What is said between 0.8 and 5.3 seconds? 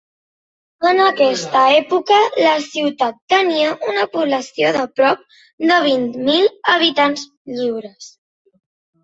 En aquesta època la ciutat tenia una població de prop